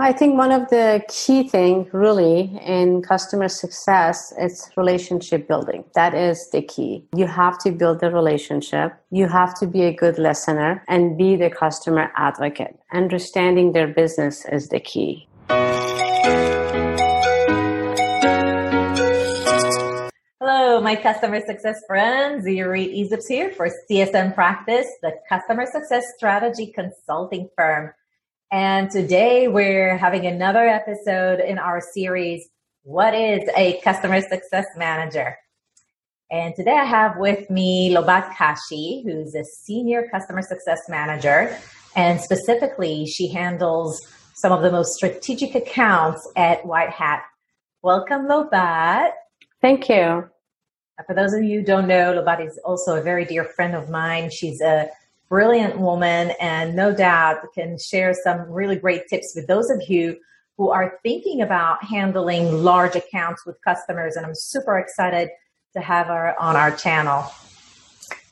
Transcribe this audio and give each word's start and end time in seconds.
I 0.00 0.12
think 0.12 0.38
one 0.38 0.52
of 0.52 0.68
the 0.68 1.02
key 1.08 1.48
thing 1.48 1.88
really 1.92 2.56
in 2.64 3.02
customer 3.02 3.48
success 3.48 4.32
is 4.38 4.70
relationship 4.76 5.48
building. 5.48 5.84
That 5.94 6.14
is 6.14 6.50
the 6.50 6.62
key. 6.62 7.04
You 7.16 7.26
have 7.26 7.58
to 7.64 7.72
build 7.72 7.98
the 7.98 8.12
relationship. 8.12 8.94
You 9.10 9.26
have 9.26 9.58
to 9.58 9.66
be 9.66 9.82
a 9.82 9.92
good 9.92 10.16
listener 10.18 10.84
and 10.86 11.18
be 11.18 11.34
the 11.34 11.50
customer 11.50 12.12
advocate. 12.16 12.78
Understanding 12.92 13.72
their 13.72 13.88
business 13.88 14.44
is 14.46 14.68
the 14.68 14.78
key. 14.78 15.28
Hello, 20.40 20.80
my 20.80 20.94
customer 20.94 21.40
success 21.44 21.82
friends. 21.88 22.46
Irit 22.46 22.94
Eizips 22.96 23.26
here 23.28 23.50
for 23.50 23.68
CSM 23.90 24.32
Practice, 24.34 24.86
the 25.02 25.12
customer 25.28 25.66
success 25.66 26.04
strategy 26.16 26.68
consulting 26.68 27.50
firm. 27.56 27.92
And 28.50 28.90
today 28.90 29.46
we're 29.46 29.98
having 29.98 30.24
another 30.24 30.66
episode 30.66 31.38
in 31.38 31.58
our 31.58 31.82
series, 31.82 32.48
What 32.82 33.14
is 33.14 33.46
a 33.54 33.78
Customer 33.84 34.22
Success 34.22 34.64
Manager? 34.74 35.36
And 36.30 36.54
today 36.54 36.72
I 36.72 36.84
have 36.84 37.18
with 37.18 37.50
me 37.50 37.94
Lobat 37.94 38.34
Kashi, 38.34 39.02
who's 39.04 39.34
a 39.34 39.44
senior 39.44 40.08
customer 40.10 40.40
success 40.40 40.80
manager. 40.88 41.58
And 41.94 42.22
specifically, 42.22 43.04
she 43.04 43.28
handles 43.28 44.00
some 44.34 44.52
of 44.52 44.62
the 44.62 44.72
most 44.72 44.94
strategic 44.94 45.54
accounts 45.54 46.26
at 46.34 46.64
White 46.64 46.88
Hat. 46.90 47.24
Welcome, 47.82 48.28
Lobat. 48.28 49.10
Thank 49.60 49.90
you. 49.90 50.26
For 51.06 51.14
those 51.14 51.34
of 51.34 51.42
you 51.42 51.60
who 51.60 51.66
don't 51.66 51.86
know, 51.86 52.14
Lobat 52.14 52.46
is 52.46 52.58
also 52.64 52.96
a 52.96 53.02
very 53.02 53.26
dear 53.26 53.44
friend 53.44 53.74
of 53.74 53.90
mine. 53.90 54.30
She's 54.30 54.62
a 54.62 54.88
brilliant 55.28 55.78
woman 55.78 56.32
and 56.40 56.74
no 56.74 56.94
doubt 56.94 57.38
can 57.54 57.78
share 57.78 58.14
some 58.24 58.50
really 58.50 58.76
great 58.76 59.02
tips 59.08 59.32
with 59.36 59.46
those 59.46 59.70
of 59.70 59.82
you 59.88 60.16
who 60.56 60.70
are 60.70 60.98
thinking 61.02 61.40
Lobat 61.40 61.82
handling 61.84 62.64
large 62.64 62.96
accounts 62.96 63.46
with 63.46 63.56
customers. 63.62 64.16
And 64.16 64.26
I'm 64.26 64.34
super 64.34 64.78
excited 64.78 65.28
to 65.74 65.80
have 65.80 66.06
her 66.06 66.34
on 66.40 66.56
our 66.56 66.74
channel. 66.74 67.22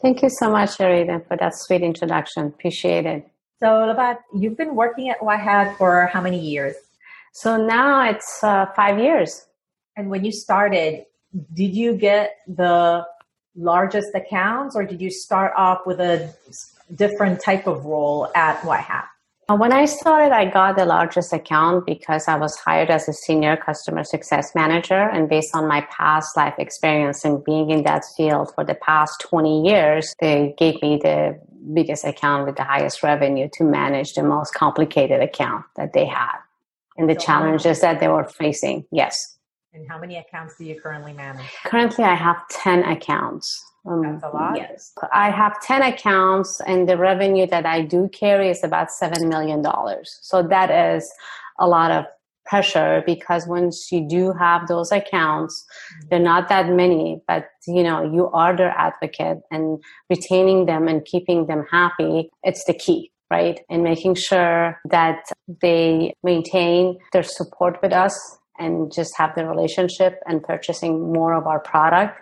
Thank 0.02 0.22
you 0.22 0.28
so 0.28 0.50
much, 0.50 0.70
Arita, 0.78 1.26
for 1.26 1.36
that 1.36 1.54
sweet 1.54 1.82
introduction. 1.82 2.46
Appreciate 2.46 3.06
it. 3.06 3.28
So, 3.60 3.88
about 3.88 4.18
you've 4.34 4.56
been 4.56 4.74
working 4.74 5.08
at 5.08 5.18
Hat 5.22 5.78
for 5.78 6.06
how 6.12 6.20
many 6.20 6.38
years? 6.38 6.74
So 7.32 7.58
now 7.58 8.08
it's 8.08 8.42
uh, 8.42 8.64
five 8.74 8.98
years. 8.98 9.46
And 9.94 10.08
when 10.08 10.24
you 10.24 10.32
started, 10.32 11.04
did 11.52 11.74
you 11.74 11.94
get 11.94 12.38
the 12.46 13.06
largest 13.54 14.14
accounts, 14.14 14.74
or 14.74 14.84
did 14.84 15.02
you 15.02 15.10
start 15.10 15.52
off 15.54 15.80
with 15.84 16.00
a 16.00 16.34
different 16.94 17.40
type 17.40 17.66
of 17.66 17.84
role 17.84 18.30
at 18.34 18.64
White 18.64 18.80
Hat? 18.80 19.08
Uh, 19.48 19.54
when 19.54 19.72
I 19.72 19.84
started, 19.84 20.34
I 20.34 20.46
got 20.46 20.76
the 20.76 20.84
largest 20.84 21.32
account 21.32 21.86
because 21.86 22.26
I 22.26 22.36
was 22.36 22.56
hired 22.56 22.90
as 22.90 23.08
a 23.08 23.12
senior 23.12 23.56
customer 23.56 24.02
success 24.02 24.56
manager. 24.56 25.08
And 25.08 25.28
based 25.28 25.54
on 25.54 25.68
my 25.68 25.82
past 25.82 26.36
life 26.36 26.54
experience 26.58 27.24
and 27.24 27.44
being 27.44 27.70
in 27.70 27.84
that 27.84 28.02
field 28.16 28.52
for 28.54 28.64
the 28.64 28.74
past 28.74 29.20
20 29.20 29.64
years, 29.64 30.14
they 30.20 30.52
gave 30.58 30.82
me 30.82 30.98
the 31.00 31.40
biggest 31.72 32.04
account 32.04 32.46
with 32.46 32.56
the 32.56 32.64
highest 32.64 33.04
revenue 33.04 33.48
to 33.52 33.62
manage 33.62 34.14
the 34.14 34.22
most 34.24 34.52
complicated 34.52 35.20
account 35.20 35.64
that 35.76 35.92
they 35.92 36.06
had 36.06 36.38
and 36.96 37.08
the 37.08 37.14
so 37.14 37.26
challenges 37.26 37.80
that 37.80 38.00
they 38.00 38.08
were 38.08 38.24
facing. 38.24 38.84
Yes. 38.90 39.38
And 39.72 39.88
how 39.88 39.98
many 39.98 40.16
accounts 40.16 40.56
do 40.58 40.64
you 40.64 40.80
currently 40.80 41.12
manage? 41.12 41.46
Currently, 41.64 42.02
I 42.02 42.14
have 42.14 42.36
10 42.50 42.82
accounts. 42.84 43.62
Um, 43.86 44.02
That's 44.02 44.24
a 44.24 44.28
lot. 44.28 44.56
Yes. 44.56 44.92
I 45.12 45.30
have 45.30 45.60
10 45.60 45.82
accounts, 45.82 46.60
and 46.66 46.88
the 46.88 46.96
revenue 46.96 47.46
that 47.46 47.66
I 47.66 47.82
do 47.82 48.08
carry 48.08 48.50
is 48.50 48.64
about 48.64 48.88
$7 48.88 49.28
million. 49.28 49.64
So 50.04 50.42
that 50.42 50.70
is 50.70 51.12
a 51.58 51.66
lot 51.66 51.90
of 51.90 52.04
pressure 52.46 53.02
because 53.04 53.46
once 53.46 53.90
you 53.92 54.06
do 54.08 54.32
have 54.32 54.66
those 54.68 54.92
accounts 54.92 55.64
mm-hmm. 55.64 56.08
they're 56.08 56.18
not 56.20 56.48
that 56.48 56.68
many 56.68 57.20
but 57.26 57.48
you 57.66 57.82
know 57.82 58.02
you 58.02 58.28
are 58.28 58.56
their 58.56 58.70
advocate 58.70 59.38
and 59.50 59.82
retaining 60.08 60.66
them 60.66 60.88
and 60.88 61.04
keeping 61.04 61.46
them 61.46 61.66
happy 61.70 62.30
it's 62.44 62.64
the 62.64 62.74
key 62.74 63.10
right 63.30 63.60
and 63.68 63.82
making 63.82 64.14
sure 64.14 64.80
that 64.88 65.24
they 65.60 66.14
maintain 66.22 66.96
their 67.12 67.24
support 67.24 67.78
with 67.82 67.92
us 67.92 68.38
and 68.58 68.92
just 68.92 69.16
have 69.16 69.34
the 69.34 69.46
relationship 69.46 70.20
and 70.26 70.42
purchasing 70.42 71.12
more 71.12 71.34
of 71.34 71.46
our 71.46 71.60
product 71.60 72.20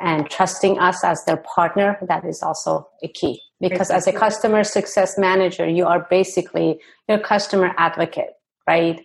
and 0.00 0.30
trusting 0.30 0.78
us 0.78 1.02
as 1.02 1.24
their 1.24 1.38
partner 1.38 1.98
that 2.08 2.24
is 2.24 2.42
also 2.42 2.88
a 3.02 3.08
key. 3.08 3.40
Because 3.60 3.90
as 3.90 4.06
a 4.06 4.12
customer 4.12 4.62
success 4.62 5.18
manager 5.18 5.68
you 5.68 5.84
are 5.84 6.06
basically 6.08 6.78
your 7.08 7.18
customer 7.18 7.74
advocate 7.76 8.34
right? 8.68 9.04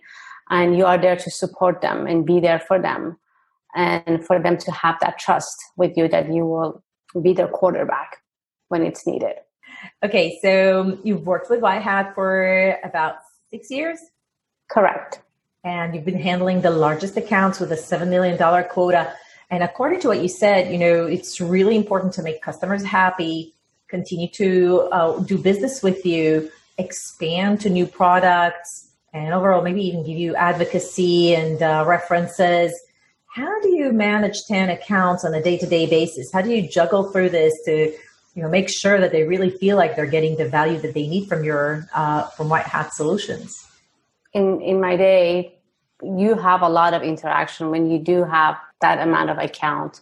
And 0.50 0.76
you 0.76 0.84
are 0.84 0.98
there 0.98 1.16
to 1.16 1.30
support 1.30 1.80
them 1.80 2.06
and 2.06 2.24
be 2.24 2.38
there 2.38 2.60
for 2.60 2.78
them 2.78 3.16
and 3.74 4.24
for 4.24 4.38
them 4.38 4.56
to 4.58 4.70
have 4.70 4.96
that 5.00 5.18
trust 5.18 5.56
with 5.76 5.96
you 5.96 6.06
that 6.08 6.32
you 6.32 6.44
will 6.46 6.84
be 7.20 7.32
their 7.32 7.48
quarterback 7.48 8.18
when 8.68 8.82
it's 8.82 9.06
needed. 9.06 9.36
Okay 10.04 10.38
so 10.42 10.98
you've 11.02 11.26
worked 11.26 11.50
with 11.50 11.60
white 11.60 11.82
hat 11.82 12.14
for 12.14 12.78
about 12.84 13.16
six 13.50 13.70
years? 13.70 13.98
Correct. 14.70 15.20
And 15.64 15.94
you've 15.94 16.04
been 16.04 16.20
handling 16.20 16.60
the 16.60 16.70
largest 16.70 17.16
accounts 17.16 17.58
with 17.58 17.72
a 17.72 17.76
$7 17.76 18.08
million 18.08 18.36
quota. 18.68 19.14
And 19.54 19.62
according 19.62 20.00
to 20.00 20.08
what 20.08 20.20
you 20.20 20.26
said, 20.26 20.72
you 20.72 20.78
know, 20.78 21.06
it's 21.06 21.40
really 21.40 21.76
important 21.76 22.12
to 22.14 22.24
make 22.24 22.42
customers 22.42 22.82
happy, 22.82 23.54
continue 23.86 24.26
to 24.30 24.88
uh, 24.90 25.20
do 25.20 25.38
business 25.38 25.80
with 25.80 26.04
you, 26.04 26.50
expand 26.76 27.60
to 27.60 27.70
new 27.70 27.86
products, 27.86 28.90
and 29.12 29.32
overall 29.32 29.62
maybe 29.62 29.80
even 29.82 30.04
give 30.04 30.18
you 30.18 30.34
advocacy 30.34 31.36
and 31.36 31.62
uh, 31.62 31.84
references. 31.86 32.74
How 33.26 33.60
do 33.60 33.68
you 33.68 33.92
manage 33.92 34.44
10 34.46 34.70
accounts 34.70 35.24
on 35.24 35.32
a 35.34 35.40
day-to-day 35.40 35.86
basis? 35.86 36.32
How 36.32 36.42
do 36.42 36.50
you 36.50 36.68
juggle 36.68 37.12
through 37.12 37.28
this 37.28 37.54
to 37.66 37.94
you 38.34 38.42
know 38.42 38.48
make 38.48 38.68
sure 38.68 39.00
that 39.00 39.12
they 39.12 39.22
really 39.22 39.50
feel 39.50 39.76
like 39.76 39.94
they're 39.94 40.06
getting 40.06 40.36
the 40.36 40.48
value 40.48 40.80
that 40.80 40.94
they 40.94 41.06
need 41.06 41.28
from 41.28 41.44
your 41.44 41.88
uh, 41.94 42.24
from 42.30 42.48
white 42.48 42.66
hat 42.66 42.92
solutions 42.92 43.64
in 44.32 44.60
in 44.60 44.80
my 44.80 44.96
day 44.96 45.54
you 46.02 46.34
have 46.34 46.62
a 46.62 46.68
lot 46.68 46.92
of 46.92 47.02
interaction 47.02 47.70
when 47.70 47.88
you 47.88 48.00
do 48.00 48.24
have 48.24 48.56
that 48.84 48.98
amount 49.08 49.30
of 49.30 49.38
account 49.48 49.92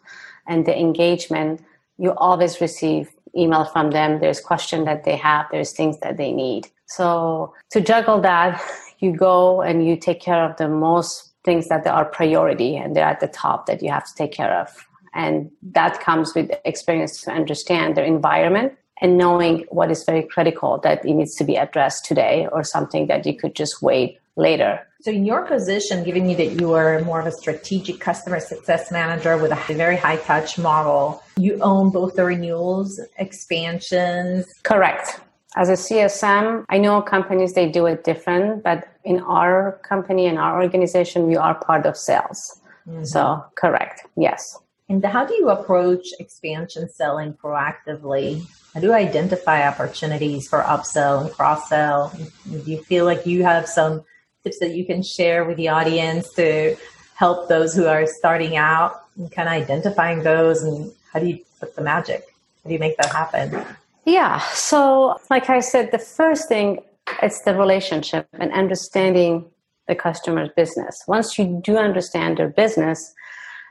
and 0.48 0.66
the 0.66 0.76
engagement 0.86 1.54
you 1.98 2.10
always 2.28 2.60
receive 2.60 3.04
email 3.42 3.64
from 3.64 3.90
them. 3.90 4.10
There's 4.20 4.40
question 4.40 4.84
that 4.84 5.04
they 5.04 5.16
have. 5.16 5.46
There's 5.52 5.72
things 5.72 5.96
that 6.00 6.16
they 6.16 6.32
need. 6.32 6.62
So 6.86 7.54
to 7.70 7.80
juggle 7.80 8.20
that 8.22 8.60
you 8.98 9.10
go 9.28 9.62
and 9.62 9.86
you 9.86 9.94
take 9.96 10.20
care 10.20 10.42
of 10.48 10.56
the 10.56 10.68
most 10.68 11.12
things 11.44 11.68
that 11.68 11.86
are 11.86 12.04
priority 12.04 12.76
and 12.76 12.94
they're 12.94 13.12
at 13.14 13.20
the 13.20 13.32
top 13.44 13.66
that 13.66 13.82
you 13.82 13.90
have 13.90 14.06
to 14.10 14.14
take 14.14 14.32
care 14.32 14.54
of. 14.62 14.68
And 15.14 15.50
that 15.78 16.00
comes 16.00 16.34
with 16.34 16.50
experience 16.64 17.20
to 17.22 17.30
understand 17.30 17.96
their 17.96 18.04
environment 18.04 18.72
and 19.00 19.18
knowing 19.18 19.64
what 19.68 19.90
is 19.90 20.04
very 20.04 20.22
critical 20.22 20.78
that 20.84 21.04
it 21.04 21.14
needs 21.14 21.34
to 21.36 21.44
be 21.44 21.56
addressed 21.56 22.04
today 22.04 22.48
or 22.52 22.62
something 22.64 23.08
that 23.08 23.26
you 23.26 23.34
could 23.36 23.54
just 23.54 23.82
wait 23.82 24.18
later. 24.36 24.86
So, 25.02 25.10
in 25.10 25.24
your 25.24 25.46
position, 25.46 26.04
given 26.04 26.28
you 26.28 26.36
that 26.36 26.60
you 26.60 26.72
are 26.74 27.00
more 27.00 27.20
of 27.20 27.26
a 27.26 27.32
strategic 27.32 27.98
customer 27.98 28.38
success 28.38 28.92
manager 28.92 29.36
with 29.36 29.50
a 29.50 29.74
very 29.74 29.96
high 29.96 30.16
touch 30.16 30.58
model, 30.58 31.22
you 31.36 31.58
own 31.60 31.90
both 31.90 32.14
the 32.14 32.24
renewals, 32.24 33.00
expansions. 33.18 34.46
Correct. 34.62 35.20
As 35.56 35.68
a 35.68 35.72
CSM, 35.72 36.64
I 36.70 36.78
know 36.78 37.02
companies 37.02 37.52
they 37.52 37.68
do 37.68 37.86
it 37.86 38.04
different, 38.04 38.62
but 38.62 38.88
in 39.04 39.20
our 39.20 39.80
company 39.82 40.26
and 40.26 40.38
our 40.38 40.62
organization, 40.62 41.26
we 41.26 41.36
are 41.36 41.54
part 41.54 41.84
of 41.84 41.96
sales. 41.96 42.60
Mm-hmm. 42.88 43.04
So, 43.04 43.44
correct. 43.56 44.06
Yes. 44.16 44.56
And 44.88 45.04
how 45.04 45.26
do 45.26 45.34
you 45.34 45.50
approach 45.50 46.06
expansion 46.18 46.88
selling 46.88 47.34
proactively? 47.34 48.46
How 48.74 48.80
do 48.80 48.88
you 48.88 48.92
identify 48.92 49.66
opportunities 49.66 50.48
for 50.48 50.60
upsell 50.62 51.22
and 51.22 51.30
cross 51.32 51.68
sell? 51.68 52.12
Do 52.48 52.62
you 52.70 52.82
feel 52.82 53.04
like 53.04 53.26
you 53.26 53.42
have 53.42 53.68
some 53.68 54.04
tips 54.42 54.58
that 54.58 54.74
you 54.74 54.84
can 54.84 55.02
share 55.02 55.44
with 55.44 55.56
the 55.56 55.68
audience 55.68 56.32
to 56.34 56.76
help 57.14 57.48
those 57.48 57.74
who 57.74 57.86
are 57.86 58.06
starting 58.06 58.56
out 58.56 59.04
and 59.16 59.30
kind 59.30 59.48
of 59.48 59.54
identifying 59.54 60.22
those 60.22 60.62
and 60.62 60.92
how 61.12 61.20
do 61.20 61.26
you 61.26 61.38
put 61.60 61.76
the 61.76 61.82
magic? 61.82 62.24
How 62.62 62.68
do 62.68 62.74
you 62.74 62.80
make 62.80 62.96
that 62.96 63.12
happen? 63.12 63.64
Yeah. 64.04 64.40
So, 64.52 65.20
like 65.30 65.48
I 65.48 65.60
said, 65.60 65.92
the 65.92 65.98
first 65.98 66.48
thing 66.48 66.80
it's 67.22 67.42
the 67.42 67.54
relationship 67.54 68.28
and 68.34 68.52
understanding 68.52 69.44
the 69.88 69.94
customer's 69.94 70.50
business. 70.56 71.02
Once 71.06 71.38
you 71.38 71.60
do 71.62 71.76
understand 71.76 72.36
their 72.36 72.48
business, 72.48 73.12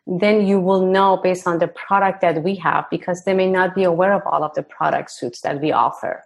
then 0.06 0.46
you 0.46 0.60
will 0.60 0.86
know 0.86 1.18
based 1.18 1.48
on 1.48 1.60
the 1.60 1.68
product 1.68 2.22
that 2.22 2.44
we 2.44 2.56
have 2.56 2.86
because 2.90 3.24
they 3.24 3.34
may 3.34 3.50
not 3.50 3.74
be 3.74 3.84
aware 3.84 4.14
of 4.14 4.22
all 4.26 4.44
of 4.44 4.54
the 4.54 4.64
product 4.64 5.12
suits 5.12 5.42
that 5.42 5.62
we 5.62 5.72
offer 5.72 6.24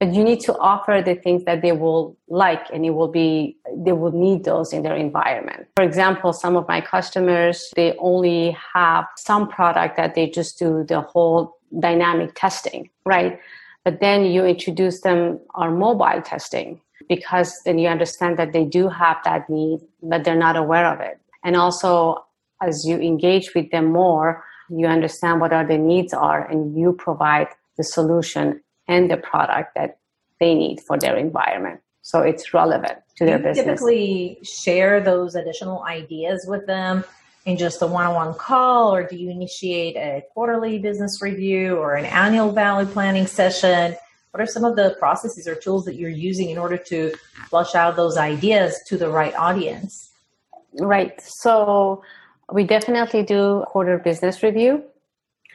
but 0.00 0.12
you 0.12 0.22
need 0.22 0.40
to 0.40 0.56
offer 0.58 1.02
the 1.04 1.14
things 1.14 1.44
that 1.44 1.62
they 1.62 1.72
will 1.72 2.16
like 2.28 2.66
and 2.72 2.84
it 2.84 2.90
will 2.90 3.08
be 3.08 3.56
they 3.76 3.92
will 3.92 4.12
need 4.12 4.44
those 4.44 4.72
in 4.72 4.82
their 4.82 4.96
environment 4.96 5.66
for 5.76 5.84
example 5.84 6.32
some 6.32 6.56
of 6.56 6.66
my 6.68 6.80
customers 6.80 7.70
they 7.76 7.94
only 7.98 8.56
have 8.74 9.06
some 9.16 9.48
product 9.48 9.96
that 9.96 10.14
they 10.14 10.28
just 10.28 10.58
do 10.58 10.84
the 10.84 11.00
whole 11.00 11.56
dynamic 11.80 12.32
testing 12.34 12.88
right 13.04 13.40
but 13.84 14.00
then 14.00 14.24
you 14.24 14.44
introduce 14.44 15.02
them 15.02 15.38
our 15.54 15.70
mobile 15.70 16.22
testing 16.22 16.80
because 17.08 17.60
then 17.64 17.78
you 17.78 17.88
understand 17.88 18.38
that 18.38 18.52
they 18.52 18.64
do 18.64 18.88
have 18.88 19.18
that 19.24 19.48
need, 19.48 19.80
but 20.02 20.24
they're 20.24 20.36
not 20.36 20.56
aware 20.56 20.86
of 20.92 21.00
it. 21.00 21.20
And 21.44 21.56
also, 21.56 22.24
as 22.62 22.86
you 22.86 22.98
engage 22.98 23.54
with 23.54 23.70
them 23.70 23.86
more, 23.86 24.44
you 24.70 24.86
understand 24.86 25.40
what 25.40 25.52
are 25.52 25.64
needs 25.64 26.14
are, 26.14 26.48
and 26.50 26.76
you 26.76 26.94
provide 26.94 27.48
the 27.76 27.84
solution 27.84 28.62
and 28.88 29.10
the 29.10 29.16
product 29.16 29.74
that 29.76 29.98
they 30.40 30.54
need 30.54 30.80
for 30.80 30.98
their 30.98 31.16
environment. 31.16 31.80
So 32.02 32.20
it's 32.20 32.52
relevant 32.52 32.98
to 33.16 33.24
their 33.24 33.38
business. 33.38 33.80
Typically, 33.80 34.38
share 34.42 35.00
those 35.00 35.34
additional 35.34 35.82
ideas 35.84 36.44
with 36.46 36.66
them 36.66 37.04
in 37.46 37.56
just 37.56 37.82
a 37.82 37.86
one-on-one 37.86 38.34
call, 38.34 38.94
or 38.94 39.04
do 39.06 39.16
you 39.16 39.30
initiate 39.30 39.96
a 39.96 40.22
quarterly 40.32 40.78
business 40.78 41.20
review 41.22 41.76
or 41.76 41.94
an 41.94 42.04
annual 42.06 42.52
value 42.52 42.88
planning 42.90 43.26
session? 43.26 43.96
What 44.30 44.40
are 44.40 44.46
some 44.46 44.64
of 44.64 44.76
the 44.76 44.96
processes 44.98 45.46
or 45.46 45.54
tools 45.54 45.84
that 45.84 45.94
you're 45.94 46.10
using 46.10 46.50
in 46.50 46.58
order 46.58 46.76
to 46.76 47.12
flush 47.48 47.74
out 47.74 47.96
those 47.96 48.16
ideas 48.16 48.78
to 48.88 48.96
the 48.96 49.08
right 49.08 49.34
audience? 49.34 50.10
Right. 50.80 51.20
So 51.20 52.02
we 52.52 52.64
definitely 52.64 53.22
do 53.22 53.64
quarter 53.68 53.98
business 53.98 54.42
review. 54.42 54.82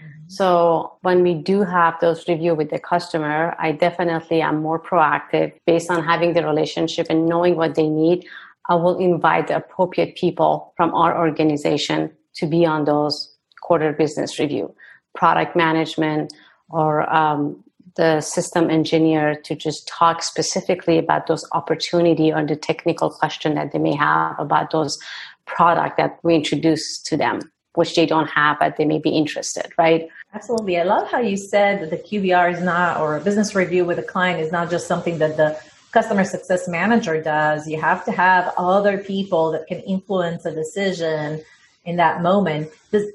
Mm-hmm. 0.01 0.23
So 0.27 0.93
when 1.01 1.23
we 1.23 1.33
do 1.33 1.63
have 1.63 1.95
those 1.99 2.27
review 2.27 2.55
with 2.55 2.69
the 2.69 2.79
customer, 2.79 3.55
I 3.59 3.71
definitely 3.71 4.41
am 4.41 4.61
more 4.61 4.79
proactive 4.79 5.53
based 5.65 5.89
on 5.89 6.03
having 6.03 6.33
the 6.33 6.45
relationship 6.45 7.07
and 7.09 7.25
knowing 7.25 7.55
what 7.55 7.75
they 7.75 7.87
need. 7.89 8.25
I 8.69 8.75
will 8.75 8.97
invite 8.97 9.47
the 9.47 9.57
appropriate 9.57 10.15
people 10.15 10.73
from 10.77 10.93
our 10.93 11.17
organization 11.17 12.11
to 12.35 12.45
be 12.45 12.65
on 12.65 12.85
those 12.85 13.33
quarter 13.61 13.91
business 13.93 14.39
review, 14.39 14.73
product 15.15 15.55
management 15.55 16.33
or 16.69 17.11
um, 17.13 17.63
the 17.95 18.21
system 18.21 18.69
engineer 18.69 19.35
to 19.35 19.55
just 19.55 19.87
talk 19.87 20.23
specifically 20.23 20.97
about 20.97 21.27
those 21.27 21.45
opportunity 21.51 22.31
or 22.31 22.45
the 22.45 22.55
technical 22.55 23.09
question 23.09 23.55
that 23.55 23.71
they 23.71 23.79
may 23.79 23.95
have 23.95 24.39
about 24.39 24.71
those 24.71 24.99
product 25.45 25.97
that 25.97 26.19
we 26.23 26.35
introduce 26.35 27.01
to 27.01 27.17
them, 27.17 27.39
which 27.75 27.95
they 27.95 28.05
don't 28.05 28.27
have, 28.27 28.57
but 28.59 28.77
they 28.77 28.85
may 28.85 28.99
be 28.99 29.09
interested, 29.09 29.71
right? 29.77 30.07
Absolutely. 30.33 30.79
I 30.79 30.83
love 30.83 31.09
how 31.09 31.19
you 31.19 31.37
said 31.37 31.81
that 31.81 31.89
the 31.91 31.97
QBR 31.97 32.53
is 32.53 32.61
not, 32.61 32.99
or 32.99 33.17
a 33.17 33.21
business 33.21 33.55
review 33.55 33.85
with 33.85 33.99
a 33.99 34.03
client 34.03 34.39
is 34.39 34.51
not 34.51 34.69
just 34.69 34.87
something 34.87 35.19
that 35.19 35.37
the 35.37 35.59
customer 35.91 36.23
success 36.23 36.67
manager 36.67 37.21
does. 37.21 37.67
You 37.67 37.79
have 37.79 38.05
to 38.05 38.11
have 38.11 38.53
other 38.57 38.97
people 38.97 39.51
that 39.51 39.67
can 39.67 39.79
influence 39.81 40.45
a 40.45 40.53
decision 40.53 41.41
in 41.85 41.95
that 41.97 42.21
moment. 42.21 42.69
Does 42.91 43.05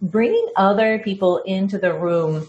bringing 0.00 0.46
other 0.56 0.98
people 0.98 1.38
into 1.38 1.78
the 1.78 1.94
room, 1.94 2.48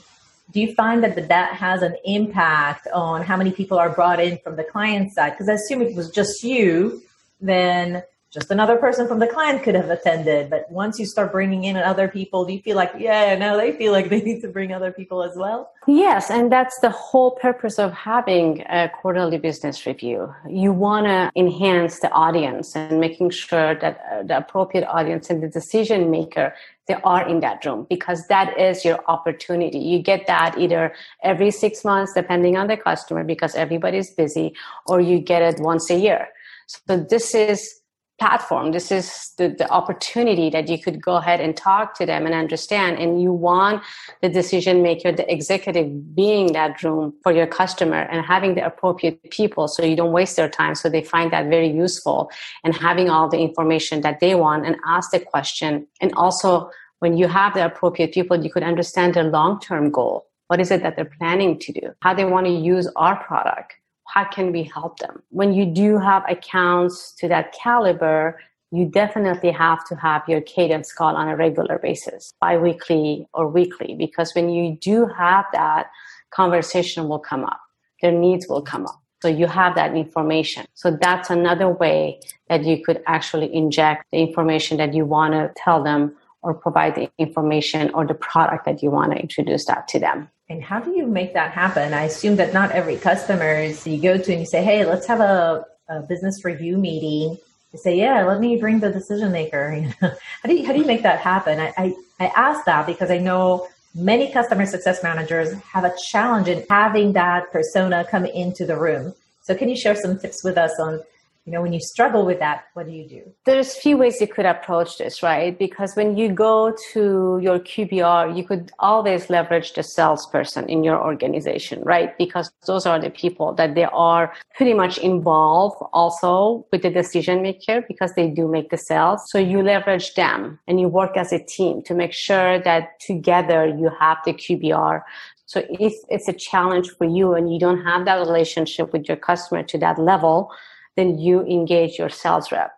do 0.52 0.60
you 0.60 0.74
find 0.76 1.04
that 1.04 1.28
that 1.28 1.54
has 1.56 1.82
an 1.82 1.96
impact 2.06 2.88
on 2.94 3.22
how 3.24 3.38
many 3.38 3.52
people 3.52 3.78
are 3.78 3.90
brought 3.90 4.20
in 4.20 4.38
from 4.40 4.56
the 4.56 4.64
client 4.64 5.12
side? 5.14 5.32
Because 5.32 5.50
I 5.50 5.54
assume 5.54 5.82
it 5.82 5.96
was 5.96 6.10
just 6.10 6.44
you, 6.44 7.02
then 7.42 8.04
just 8.36 8.52
another 8.52 8.76
person 8.76 9.08
from 9.08 9.20
the 9.20 9.28
client 9.28 9.64
could 9.64 9.76
have 9.76 9.90
attended. 9.90 10.50
But 10.50 10.70
once 10.70 11.00
you 11.00 11.06
start 11.06 11.32
bringing 11.32 11.64
in 11.64 11.78
other 11.78 12.10
people, 12.10 12.44
do 12.44 12.52
you 12.52 12.62
feel 12.62 12.76
like, 12.76 12.92
yeah, 13.00 13.34
now 13.36 13.56
they 13.56 13.72
feel 13.72 13.94
like 13.94 14.10
they 14.10 14.22
need 14.30 14.42
to 14.42 14.50
bring 14.50 14.74
other 14.74 14.92
people 14.92 15.24
as 15.24 15.38
well? 15.38 15.72
Yes, 15.88 16.30
and 16.30 16.52
that's 16.52 16.78
the 16.80 16.90
whole 16.90 17.32
purpose 17.32 17.80
of 17.80 17.94
having 17.94 18.62
a 18.68 18.90
quarterly 18.90 19.38
business 19.38 19.86
review. 19.86 20.34
You 20.50 20.74
want 20.74 21.06
to 21.08 21.32
enhance 21.38 22.02
the 22.02 22.12
audience 22.12 22.76
and 22.76 23.00
making 23.00 23.30
sure 23.30 23.74
that 23.76 24.02
uh, 24.12 24.24
the 24.24 24.38
appropriate 24.38 24.86
audience 24.86 25.30
and 25.30 25.42
the 25.42 25.48
decision 25.48 26.12
maker 26.12 26.54
they 26.88 26.96
are 27.04 27.28
in 27.28 27.40
that 27.40 27.66
room 27.66 27.88
because 27.90 28.28
that 28.28 28.60
is 28.60 28.86
your 28.86 29.00
opportunity. 29.08 29.80
You 29.80 30.00
get 30.04 30.28
that 30.28 30.56
either 30.60 30.94
every 31.24 31.50
six 31.50 31.84
months, 31.84 32.14
depending 32.14 32.58
on 32.58 32.68
the 32.68 32.78
customer, 32.78 33.24
because 33.24 33.56
everybody's 33.56 34.12
busy, 34.12 34.54
or 34.86 35.02
you 35.02 35.18
get 35.18 35.42
it 35.42 35.60
once 35.60 35.90
a 35.90 35.98
year. 35.98 36.28
So 36.68 36.98
this 36.98 37.34
is 37.34 37.82
platform. 38.18 38.72
This 38.72 38.92
is 38.92 39.34
the, 39.38 39.50
the 39.50 39.70
opportunity 39.70 40.50
that 40.50 40.70
you 40.70 40.80
could 40.82 41.02
go 41.02 41.18
ahead 41.18 41.42
and 41.42 41.56
talk 41.56 41.96
to 41.96 42.06
them 42.06 42.26
and 42.26 42.34
understand 42.34 42.98
and 42.98 43.22
you 43.22 43.34
want 43.34 43.84
the 44.22 44.30
decision 44.30 44.82
maker 44.82 45.12
the 45.12 45.30
executive 45.32 46.16
being 46.16 46.54
that 46.54 46.82
room 46.82 47.14
for 47.24 47.34
your 47.34 47.48
customer 47.48 48.04
and 48.04 48.26
having 48.26 48.56
the 48.56 48.66
appropriate 48.66 49.22
people 49.32 49.68
so 49.68 49.84
you 49.84 49.98
don't 49.98 50.14
waste 50.14 50.38
their 50.38 50.48
time 50.48 50.76
so 50.76 50.90
they 50.90 51.04
find 51.04 51.32
that 51.32 51.50
very 51.50 51.70
useful 51.70 52.32
and 52.64 52.74
having 52.74 53.10
all 53.10 53.28
the 53.28 53.40
information 53.40 54.00
that 54.02 54.22
they 54.22 54.34
want 54.34 54.66
and 54.66 54.78
ask 54.86 55.12
the 55.12 55.20
question. 55.20 55.86
And 56.00 56.14
also 56.16 56.70
when 57.00 57.18
you 57.18 57.28
have 57.28 57.54
the 57.54 57.66
appropriate 57.66 58.14
people 58.14 58.42
you 58.42 58.50
could 58.50 58.64
understand 58.64 59.14
their 59.14 59.26
long-term 59.26 59.92
goal. 59.92 60.26
What 60.48 60.62
is 60.62 60.72
it 60.72 60.84
that 60.84 60.96
they're 60.96 61.12
planning 61.20 61.60
to 61.60 61.74
do? 61.74 61.92
How 62.02 62.14
they 62.14 62.24
want 62.24 62.46
to 62.46 62.54
use 62.54 62.88
our 62.96 63.22
product 63.22 63.74
how 64.16 64.24
can 64.24 64.54
we 64.54 64.64
help 64.64 65.00
them? 65.00 65.22
When 65.30 65.54
you 65.54 65.66
do 65.66 65.98
have 65.98 66.24
accounts 66.30 67.12
to 67.20 67.28
that 67.28 67.54
caliber, 67.54 68.40
you 68.72 68.86
definitely 68.86 69.52
have 69.52 69.86
to 69.90 69.96
have 69.96 70.24
your 70.28 70.40
cadence 70.42 70.94
call 70.94 71.16
on 71.18 71.28
a 71.28 71.36
regular 71.36 71.78
basis, 71.80 72.34
biweekly 72.40 73.28
or 73.34 73.50
weekly, 73.50 73.94
because 73.94 74.34
when 74.34 74.50
you 74.50 74.78
do 74.80 75.06
have 75.06 75.46
that, 75.52 75.88
conversation 76.32 77.08
will 77.08 77.20
come 77.20 77.44
up, 77.44 77.60
their 78.02 78.12
needs 78.12 78.48
will 78.48 78.62
come 78.62 78.86
up. 78.86 79.02
So 79.22 79.28
you 79.28 79.48
have 79.48 79.76
that 79.76 79.96
information. 79.96 80.66
So 80.76 80.92
that's 80.92 81.30
another 81.30 81.70
way 81.70 82.20
that 82.50 82.64
you 82.64 82.84
could 82.84 83.02
actually 83.08 83.54
inject 83.54 84.06
the 84.12 84.20
information 84.20 84.78
that 84.78 84.94
you 84.94 85.06
want 85.06 85.34
to 85.34 85.52
tell 85.56 85.84
them 85.84 86.16
or 86.42 86.54
provide 86.54 86.96
the 86.96 87.10
information 87.18 87.90
or 87.94 88.06
the 88.06 88.14
product 88.14 88.66
that 88.66 88.84
you 88.84 88.92
want 88.92 89.12
to 89.14 89.18
introduce 89.18 89.66
that 89.66 89.88
to 89.90 90.00
them. 90.00 90.30
And 90.50 90.64
how 90.64 90.80
do 90.80 90.96
you 90.96 91.08
make 91.08 91.34
that 91.34 91.52
happen? 91.52 91.94
I 91.94 92.04
assume 92.04 92.36
that 92.36 92.54
not 92.54 92.72
every 92.72 92.98
customer 92.98 93.56
is 93.56 93.86
you 93.88 94.00
go 94.00 94.18
to 94.18 94.32
and 94.32 94.42
you 94.42 94.46
say, 94.46 94.64
hey, 94.64 94.86
let's 94.86 95.08
have 95.08 95.20
a, 95.20 95.66
a 95.90 96.02
business 96.02 96.46
review 96.46 96.78
meeting. 96.78 97.38
You 97.74 97.80
say, 97.80 97.98
yeah, 97.98 98.24
let 98.24 98.40
me 98.40 98.58
bring 98.58 98.80
the 98.80 98.92
decision 98.92 99.32
maker. 99.32 99.82
how 100.00 100.12
do 100.46 100.56
you 100.56 100.66
how 100.66 100.74
do 100.74 100.80
you 100.80 100.86
make 100.86 101.02
that 101.04 101.20
happen? 101.20 101.60
I, 101.60 101.74
I, 101.78 101.96
I 102.20 102.26
ask 102.28 102.64
that 102.66 102.86
because 102.86 103.10
I 103.10 103.18
know 103.18 103.68
many 103.96 104.32
customer 104.32 104.66
success 104.66 105.02
managers 105.02 105.54
have 105.62 105.84
a 105.84 105.94
challenge 106.10 106.48
in 106.48 106.64
having 106.70 107.14
that 107.14 107.52
persona 107.52 108.06
come 108.10 108.26
into 108.26 108.66
the 108.66 108.78
room. 108.78 109.16
So 109.42 109.56
can 109.56 109.68
you 109.68 109.76
share 109.76 109.96
some 109.96 110.20
tips 110.20 110.44
with 110.44 110.58
us 110.58 110.80
on 110.80 111.02
you 111.46 111.52
know 111.52 111.62
when 111.62 111.74
you 111.74 111.80
struggle 111.80 112.26
with 112.26 112.40
that 112.40 112.66
what 112.74 112.88
do 112.88 112.92
you 112.92 113.08
do? 113.08 113.22
There's 113.46 113.76
a 113.76 113.80
few 113.80 113.98
ways 113.98 114.20
you 114.20 114.28
could 114.28 114.46
approach 114.46 114.98
this 114.98 115.22
right? 115.22 115.58
Because 115.58 115.96
when 115.96 116.18
you 116.18 116.30
go 116.30 116.76
to 116.94 117.40
your 117.42 117.60
qbr 117.60 118.36
you 118.36 118.44
could 118.44 118.72
always 118.80 119.30
leverage 119.30 119.74
the 119.74 119.84
salesperson 119.84 120.68
in 120.68 120.84
your 120.84 121.02
organization 121.02 121.84
right? 121.84 122.18
Because 122.18 122.52
those 122.66 122.86
are 122.86 123.00
the 123.00 123.12
people 123.12 123.54
that 123.54 123.76
they 123.76 123.86
are 123.86 124.34
pretty 124.56 124.74
much 124.74 124.98
involved 124.98 125.78
also 125.94 126.66
with 126.72 126.82
the 126.82 126.90
decision 126.90 127.42
maker 127.42 127.84
because 127.88 128.14
they 128.16 128.28
do 128.28 128.48
make 128.48 128.70
the 128.70 128.78
sales. 128.78 129.22
So 129.30 129.38
you 129.38 129.62
leverage 129.62 130.16
them 130.16 130.60
and 130.68 130.80
you 130.80 130.88
work 130.88 131.16
as 131.16 131.32
a 131.32 131.40
team 131.40 131.84
to 131.84 131.94
make 131.94 132.14
sure 132.14 132.60
that 132.60 133.00
together 133.00 133.68
you 133.68 133.92
have 134.00 134.18
the 134.26 134.34
qbr 134.34 135.02
so 135.48 135.64
if 135.70 135.94
it's 136.10 136.28
a 136.28 136.34
challenge 136.34 136.90
for 136.98 137.06
you 137.06 137.34
and 137.36 137.54
you 137.54 137.60
don't 137.60 137.84
have 137.84 138.06
that 138.06 138.16
relationship 138.16 138.92
with 138.92 139.08
your 139.08 139.18
customer 139.18 139.62
to 139.64 139.78
that 139.78 140.00
level 140.00 140.52
then 140.96 141.18
you 141.18 141.42
engage 141.42 142.00
your 142.00 142.10
sales 142.10 142.52
rep 142.52 142.72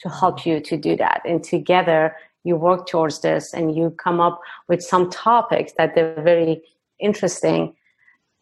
to 0.00 0.08
help 0.08 0.44
you 0.44 0.60
to 0.60 0.76
do 0.76 0.96
that. 0.96 1.22
And 1.24 1.42
together 1.42 2.16
you 2.44 2.56
work 2.56 2.86
towards 2.86 3.20
this 3.20 3.54
and 3.54 3.76
you 3.76 3.90
come 3.90 4.20
up 4.20 4.40
with 4.68 4.82
some 4.82 5.10
topics 5.10 5.72
that 5.78 5.94
they're 5.94 6.20
very 6.22 6.62
interesting 6.98 7.74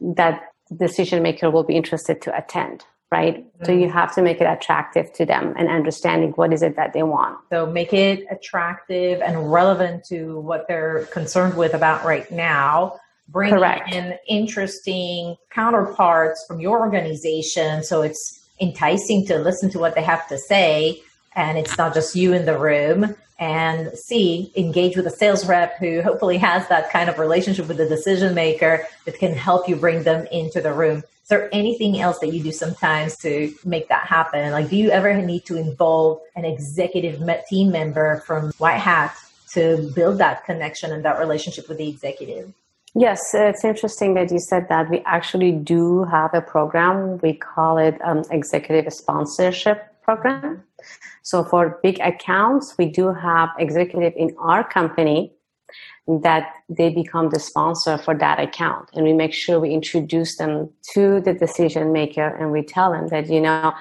that 0.01 0.43
the 0.71 0.77
decision 0.77 1.23
maker 1.23 1.51
will 1.51 1.65
be 1.65 1.75
interested 1.75 2.23
to 2.23 2.37
attend 2.37 2.85
right 3.11 3.39
mm-hmm. 3.39 3.65
so 3.65 3.73
you 3.73 3.87
mm-hmm. 3.87 3.93
have 3.99 4.15
to 4.15 4.23
make 4.23 4.41
it 4.41 4.45
attractive 4.45 5.13
to 5.13 5.27
them 5.27 5.55
and 5.59 5.69
understanding 5.69 6.31
what 6.33 6.53
is 6.53 6.63
it 6.63 6.77
that 6.77 6.93
they 6.93 7.03
want 7.03 7.39
so 7.51 7.67
make 7.67 7.93
it 7.93 8.25
attractive 8.31 9.21
and 9.21 9.53
relevant 9.53 10.05
to 10.05 10.39
what 10.41 10.67
they're 10.69 11.07
concerned 11.07 11.57
with 11.57 11.75
about 11.75 12.05
right 12.05 12.31
now 12.31 12.99
bring 13.29 13.55
in 13.93 14.17
interesting 14.29 15.37
counterparts 15.51 16.45
from 16.47 16.61
your 16.61 16.81
organization 16.81 17.83
so 17.83 18.03
it's 18.03 18.40
enticing 18.61 19.27
to 19.27 19.39
listen 19.39 19.71
to 19.71 19.79
what 19.79 19.95
they 19.95 20.03
have 20.03 20.29
to 20.29 20.39
say 20.39 21.03
and 21.37 21.59
it's 21.59 21.79
not 21.79 21.95
just 21.95 22.17
you 22.17 22.33
in 22.33 22.45
the 22.45 22.59
room. 22.59 23.15
And 23.39 23.97
c 23.97 24.53
engage 24.55 24.97
with 24.97 25.07
a 25.07 25.11
sales 25.11 25.47
rep 25.47 25.79
who 25.79 26.03
hopefully 26.03 26.37
has 26.37 26.69
that 26.69 26.91
kind 26.91 27.09
of 27.09 27.19
relationship 27.19 27.69
with 27.69 27.79
the 27.79 27.89
decision 27.89 28.35
maker 28.35 28.87
that 29.07 29.19
can 29.19 29.33
help 29.33 29.67
you 29.67 29.77
bring 29.77 30.03
them 30.03 30.27
into 30.31 30.61
the 30.61 30.75
room. 30.75 30.99
Is 30.99 31.29
there 31.29 31.49
anything 31.55 31.99
else 32.01 32.19
that 32.19 32.35
you 32.35 32.43
do 32.43 32.53
sometimes 32.53 33.17
to 33.19 33.55
make 33.65 33.89
that 33.89 34.07
happen? 34.07 34.53
Like 34.53 34.69
do 34.69 34.77
you 34.77 34.91
ever 34.91 35.15
need 35.23 35.47
to 35.47 35.57
involve 35.57 36.21
an 36.37 36.45
executive 36.45 37.23
team 37.49 37.71
member 37.71 38.21
from 38.27 38.53
white 38.59 38.79
hat 38.79 39.17
to 39.53 39.91
build 39.95 40.19
that 40.19 40.45
connection 40.45 40.93
and 40.93 41.03
that 41.07 41.19
relationship 41.19 41.67
with 41.67 41.79
the 41.79 41.89
executive 41.89 42.53
Yes, 42.95 43.35
it's 43.35 43.65
interesting 43.65 44.15
that 44.15 44.33
you 44.33 44.41
said 44.41 44.69
that. 44.69 44.91
We 44.91 45.01
actually 45.07 45.53
do 45.53 46.05
have 46.05 46.35
a 46.35 46.41
program. 46.41 47.19
We 47.19 47.35
call 47.35 47.79
it 47.79 47.97
um, 48.03 48.25
Executive 48.31 48.93
Sponsorship 48.93 50.03
Program. 50.03 50.65
So 51.23 51.45
for 51.45 51.79
big 51.83 52.01
accounts, 52.01 52.75
we 52.77 52.87
do 52.87 53.13
have 53.13 53.51
executive 53.59 54.13
in 54.17 54.35
our 54.41 54.69
company 54.69 55.33
that 56.09 56.53
they 56.69 56.91
become 56.91 57.31
the 57.31 57.39
sponsor 57.39 57.97
for 57.97 58.15
that 58.17 58.41
account. 58.41 58.89
And 58.95 59.05
we 59.05 59.13
make 59.13 59.33
sure 59.33 59.61
we 59.61 59.71
introduce 59.71 60.37
them 60.37 60.71
to 60.95 61.21
the 61.21 61.33
decision 61.33 61.93
maker 61.93 62.27
and 62.27 62.51
we 62.51 62.63
tell 62.65 62.91
them 62.91 63.07
that, 63.09 63.29
you 63.29 63.41
know, 63.41 63.73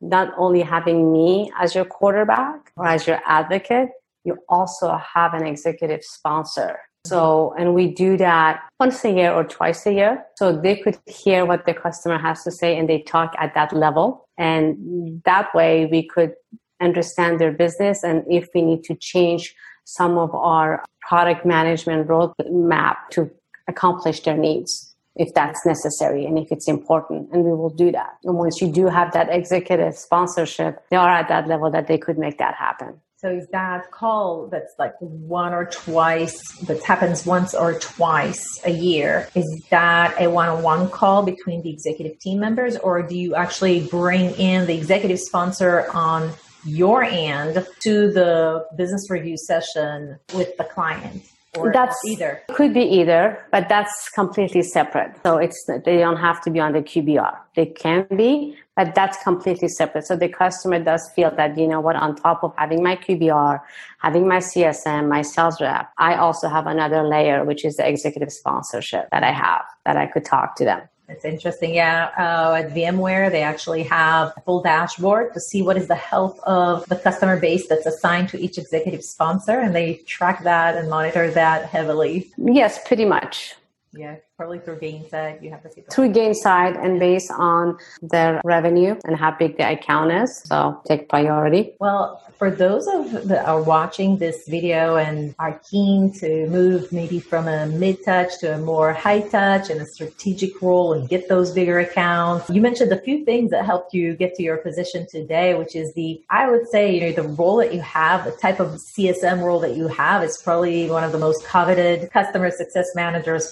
not 0.00 0.32
only 0.38 0.62
having 0.62 1.12
me 1.12 1.52
as 1.58 1.74
your 1.74 1.84
quarterback 1.84 2.72
or 2.76 2.86
as 2.86 3.06
your 3.06 3.20
advocate, 3.26 3.90
you 4.24 4.38
also 4.48 4.96
have 4.96 5.34
an 5.34 5.46
executive 5.46 6.02
sponsor. 6.02 6.78
So, 7.06 7.54
and 7.58 7.74
we 7.74 7.88
do 7.92 8.16
that 8.16 8.62
once 8.80 9.04
a 9.04 9.10
year 9.10 9.32
or 9.32 9.44
twice 9.44 9.86
a 9.86 9.92
year. 9.92 10.24
So 10.36 10.58
they 10.58 10.76
could 10.76 10.98
hear 11.06 11.44
what 11.44 11.66
the 11.66 11.74
customer 11.74 12.18
has 12.18 12.42
to 12.44 12.50
say 12.50 12.78
and 12.78 12.88
they 12.88 13.02
talk 13.02 13.34
at 13.38 13.54
that 13.54 13.72
level. 13.74 14.26
And 14.38 15.22
that 15.24 15.54
way 15.54 15.86
we 15.86 16.06
could 16.06 16.32
understand 16.80 17.40
their 17.40 17.52
business 17.52 18.02
and 18.02 18.24
if 18.28 18.48
we 18.54 18.62
need 18.62 18.84
to 18.84 18.94
change 18.96 19.54
some 19.84 20.18
of 20.18 20.34
our 20.34 20.84
product 21.00 21.44
management 21.44 22.08
roadmap 22.08 22.96
to 23.10 23.30
accomplish 23.68 24.20
their 24.20 24.36
needs 24.36 24.94
if 25.16 25.32
that's 25.32 25.64
necessary 25.64 26.24
and 26.26 26.38
if 26.38 26.50
it's 26.50 26.66
important 26.66 27.28
and 27.32 27.44
we 27.44 27.52
will 27.52 27.70
do 27.70 27.92
that 27.92 28.16
and 28.24 28.36
once 28.36 28.60
you 28.60 28.70
do 28.70 28.86
have 28.86 29.12
that 29.12 29.28
executive 29.30 29.94
sponsorship 29.94 30.82
they 30.90 30.96
are 30.96 31.10
at 31.10 31.28
that 31.28 31.46
level 31.46 31.70
that 31.70 31.86
they 31.86 31.96
could 31.96 32.18
make 32.18 32.38
that 32.38 32.54
happen 32.54 33.00
is 33.30 33.46
that 33.48 33.90
call 33.90 34.48
that's 34.48 34.74
like 34.78 34.94
one 34.98 35.52
or 35.52 35.66
twice 35.66 36.40
that 36.62 36.82
happens 36.82 37.24
once 37.26 37.54
or 37.54 37.78
twice 37.78 38.44
a 38.64 38.70
year 38.70 39.28
is 39.34 39.64
that 39.70 40.14
a 40.20 40.28
one-on-one 40.28 40.90
call 40.90 41.22
between 41.22 41.62
the 41.62 41.70
executive 41.70 42.18
team 42.18 42.40
members 42.40 42.76
or 42.78 43.02
do 43.02 43.16
you 43.16 43.34
actually 43.34 43.86
bring 43.88 44.30
in 44.32 44.66
the 44.66 44.76
executive 44.76 45.18
sponsor 45.18 45.90
on 45.92 46.32
your 46.64 47.02
end 47.02 47.66
to 47.80 48.10
the 48.12 48.66
business 48.76 49.10
review 49.10 49.36
session 49.36 50.18
with 50.34 50.56
the 50.56 50.64
client? 50.64 51.22
Or 51.58 51.72
that's 51.72 51.96
either? 52.04 52.42
could 52.50 52.74
be 52.74 52.82
either 52.82 53.44
but 53.50 53.68
that's 53.68 54.08
completely 54.10 54.62
separate. 54.62 55.12
So 55.24 55.36
it's 55.36 55.64
they 55.66 55.98
don't 55.98 56.16
have 56.16 56.40
to 56.42 56.50
be 56.50 56.60
on 56.60 56.72
the 56.72 56.82
qbr 56.82 57.36
they 57.54 57.66
can 57.66 58.06
be 58.16 58.56
but 58.76 58.94
that's 58.94 59.22
completely 59.22 59.68
separate. 59.68 60.04
So 60.04 60.16
the 60.16 60.28
customer 60.28 60.82
does 60.82 61.08
feel 61.14 61.30
that 61.36 61.56
you 61.56 61.68
know 61.68 61.80
what 61.80 61.96
on 61.96 62.16
top 62.16 62.42
of 62.42 62.52
having 62.56 62.82
my 62.82 62.96
qbr 62.96 63.60
having 63.98 64.26
my 64.28 64.38
csm 64.38 65.08
my 65.08 65.22
sales 65.22 65.60
rep 65.60 65.90
i 65.98 66.14
also 66.14 66.48
have 66.48 66.66
another 66.66 67.02
layer 67.02 67.44
which 67.44 67.64
is 67.64 67.76
the 67.76 67.86
executive 67.86 68.32
sponsorship 68.32 69.08
that 69.10 69.22
i 69.22 69.32
have 69.32 69.64
that 69.84 69.96
i 69.96 70.06
could 70.06 70.24
talk 70.24 70.56
to 70.56 70.64
them 70.64 70.82
it's 71.08 71.24
interesting. 71.24 71.74
Yeah. 71.74 72.10
Uh, 72.16 72.54
at 72.54 72.70
VMware, 72.74 73.30
they 73.30 73.42
actually 73.42 73.82
have 73.84 74.32
a 74.36 74.40
full 74.40 74.62
dashboard 74.62 75.34
to 75.34 75.40
see 75.40 75.62
what 75.62 75.76
is 75.76 75.86
the 75.86 75.94
health 75.94 76.40
of 76.44 76.86
the 76.86 76.96
customer 76.96 77.38
base 77.38 77.68
that's 77.68 77.86
assigned 77.86 78.28
to 78.30 78.38
each 78.38 78.56
executive 78.58 79.04
sponsor. 79.04 79.60
And 79.60 79.74
they 79.74 79.96
track 80.06 80.42
that 80.44 80.76
and 80.76 80.88
monitor 80.88 81.30
that 81.30 81.66
heavily. 81.66 82.32
Yes, 82.38 82.86
pretty 82.86 83.04
much. 83.04 83.54
Yeah, 83.92 84.16
probably 84.36 84.58
through 84.58 84.78
Gainsight, 84.78 85.42
you 85.42 85.50
have 85.50 85.62
to 85.62 85.70
see 85.70 85.82
through 85.92 86.10
Gainsight 86.12 86.82
and 86.84 86.98
based 86.98 87.30
on 87.30 87.78
their 88.02 88.40
revenue 88.44 88.96
and 89.04 89.16
how 89.16 89.30
big 89.30 89.56
the 89.58 89.70
account 89.70 90.10
is. 90.10 90.42
So 90.46 90.80
take 90.86 91.08
priority. 91.08 91.74
Well, 91.78 92.20
for 92.36 92.50
those 92.50 92.88
of 92.88 93.28
that 93.28 93.46
are 93.46 93.62
watching 93.62 94.18
this 94.18 94.48
video 94.48 94.96
and 94.96 95.36
are 95.38 95.60
keen 95.70 96.12
to 96.14 96.48
move 96.48 96.90
maybe 96.92 97.20
from 97.20 97.46
a 97.46 97.66
mid 97.66 98.04
touch 98.04 98.38
to 98.40 98.54
a 98.54 98.58
more 98.58 98.92
high 98.92 99.20
touch 99.20 99.70
and 99.70 99.80
a 99.80 99.86
strategic 99.86 100.60
role 100.60 100.94
and 100.94 101.08
get 101.08 101.28
those 101.28 101.52
bigger 101.52 101.78
accounts, 101.78 102.50
you 102.50 102.60
mentioned 102.60 102.90
a 102.90 103.00
few 103.00 103.24
things 103.24 103.52
that 103.52 103.64
helped 103.64 103.94
you 103.94 104.14
get 104.16 104.34
to 104.34 104.42
your 104.42 104.56
position 104.56 105.06
today, 105.08 105.54
which 105.54 105.76
is 105.76 105.94
the, 105.94 106.20
I 106.28 106.50
would 106.50 106.68
say, 106.68 106.92
you 106.92 107.00
know, 107.02 107.12
the 107.12 107.28
role 107.28 107.56
that 107.58 107.72
you 107.72 107.80
have, 107.82 108.24
the 108.24 108.32
type 108.32 108.58
of 108.58 108.72
CSM 108.72 109.42
role 109.42 109.60
that 109.60 109.76
you 109.76 109.86
have 109.86 110.24
is 110.24 110.36
probably 110.42 110.90
one 110.90 111.04
of 111.04 111.12
the 111.12 111.18
most 111.18 111.44
coveted 111.44 112.10
customer 112.10 112.50
success 112.50 112.88
managers 112.96 113.48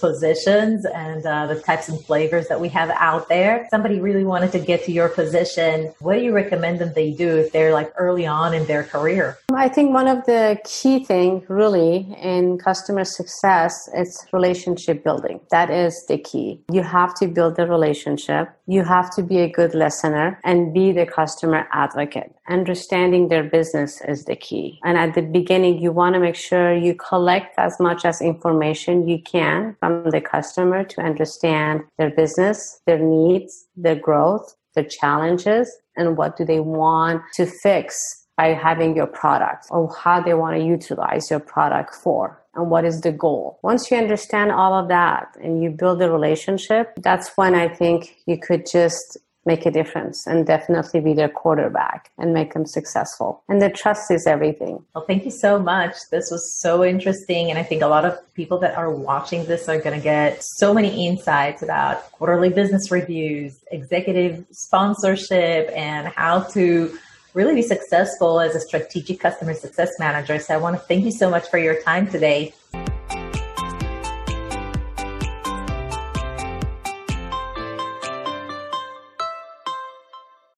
and 0.84 1.24
uh, 1.24 1.46
the 1.46 1.60
types 1.60 1.88
and 1.88 2.00
flavors 2.04 2.48
that 2.48 2.60
we 2.60 2.68
have 2.70 2.90
out 2.90 3.28
there. 3.28 3.66
Somebody 3.70 4.00
really 4.00 4.24
wanted 4.24 4.52
to 4.52 4.58
get 4.58 4.84
to 4.84 4.92
your 4.92 5.08
position. 5.08 5.92
What 6.00 6.14
do 6.14 6.22
you 6.22 6.32
recommend 6.32 6.80
them 6.80 6.92
they 6.94 7.12
do 7.12 7.36
if 7.36 7.52
they're 7.52 7.72
like 7.72 7.92
early 7.96 8.26
on 8.26 8.54
in 8.54 8.66
their 8.66 8.84
career? 8.84 9.38
I 9.54 9.68
think 9.68 9.92
one 9.92 10.08
of 10.08 10.24
the 10.24 10.58
key 10.64 11.04
thing 11.04 11.44
really 11.48 12.14
in 12.20 12.58
customer 12.58 13.04
success 13.04 13.88
is 13.94 14.26
relationship 14.32 15.04
building. 15.04 15.40
That 15.50 15.70
is 15.70 16.06
the 16.06 16.18
key. 16.18 16.60
You 16.70 16.82
have 16.82 17.14
to 17.16 17.26
build 17.26 17.56
the 17.56 17.66
relationship. 17.66 18.50
You 18.66 18.84
have 18.84 19.14
to 19.16 19.22
be 19.22 19.38
a 19.38 19.50
good 19.50 19.74
listener 19.74 20.40
and 20.44 20.72
be 20.72 20.92
the 20.92 21.06
customer 21.06 21.68
advocate. 21.72 22.34
Understanding 22.48 23.28
their 23.28 23.44
business 23.44 24.00
is 24.06 24.24
the 24.24 24.36
key. 24.36 24.80
And 24.84 24.98
at 24.98 25.14
the 25.14 25.22
beginning, 25.22 25.80
you 25.80 25.92
want 25.92 26.14
to 26.14 26.20
make 26.20 26.36
sure 26.36 26.74
you 26.74 26.94
collect 26.94 27.58
as 27.58 27.78
much 27.80 28.04
as 28.04 28.20
information 28.20 29.08
you 29.08 29.22
can 29.22 29.76
from 29.80 30.10
the 30.10 30.20
customer 30.20 30.84
to 30.84 31.00
understand 31.00 31.82
their 31.98 32.10
business, 32.10 32.80
their 32.86 32.98
needs, 32.98 33.66
their 33.76 33.96
growth, 33.96 34.54
their 34.74 34.84
challenges, 34.84 35.70
and 35.96 36.16
what 36.16 36.36
do 36.36 36.44
they 36.44 36.60
want 36.60 37.22
to 37.34 37.44
fix 37.46 38.21
by 38.42 38.54
having 38.54 38.96
your 38.96 39.06
product 39.06 39.66
or 39.70 39.94
how 39.94 40.20
they 40.20 40.34
want 40.34 40.56
to 40.56 40.64
utilize 40.64 41.30
your 41.30 41.38
product 41.54 41.94
for 41.94 42.22
and 42.54 42.70
what 42.70 42.84
is 42.84 43.00
the 43.00 43.12
goal. 43.12 43.58
Once 43.62 43.90
you 43.90 43.96
understand 43.96 44.50
all 44.50 44.74
of 44.74 44.88
that 44.88 45.36
and 45.42 45.62
you 45.62 45.70
build 45.70 46.02
a 46.02 46.10
relationship, 46.10 46.92
that's 46.96 47.28
when 47.36 47.54
I 47.54 47.68
think 47.68 48.16
you 48.26 48.36
could 48.36 48.66
just 48.66 49.16
make 49.44 49.64
a 49.66 49.70
difference 49.70 50.26
and 50.26 50.46
definitely 50.46 51.00
be 51.00 51.14
their 51.14 51.28
quarterback 51.28 52.10
and 52.18 52.32
make 52.32 52.52
them 52.54 52.66
successful. 52.66 53.42
And 53.48 53.60
the 53.60 53.70
trust 53.70 54.10
is 54.10 54.26
everything. 54.26 54.84
Well, 54.94 55.04
thank 55.04 55.24
you 55.24 55.32
so 55.32 55.58
much. 55.58 55.94
This 56.10 56.28
was 56.30 56.42
so 56.60 56.84
interesting. 56.84 57.50
And 57.50 57.58
I 57.58 57.64
think 57.64 57.82
a 57.82 57.88
lot 57.88 58.04
of 58.04 58.14
people 58.34 58.58
that 58.58 58.76
are 58.76 58.90
watching 58.90 59.44
this 59.46 59.68
are 59.68 59.80
going 59.80 59.96
to 59.96 60.02
get 60.02 60.42
so 60.42 60.72
many 60.72 61.06
insights 61.08 61.62
about 61.62 62.10
quarterly 62.12 62.50
business 62.50 62.90
reviews, 62.90 63.58
executive 63.70 64.44
sponsorship, 64.50 65.70
and 65.74 66.08
how 66.08 66.40
to 66.54 66.96
really 67.34 67.54
be 67.54 67.62
successful 67.62 68.40
as 68.40 68.54
a 68.54 68.60
strategic 68.60 69.20
customer 69.20 69.54
success 69.54 69.90
manager. 69.98 70.38
So 70.38 70.54
I 70.54 70.56
want 70.58 70.76
to 70.76 70.82
thank 70.82 71.04
you 71.04 71.12
so 71.12 71.30
much 71.30 71.48
for 71.48 71.58
your 71.58 71.80
time 71.82 72.08
today. 72.08 72.54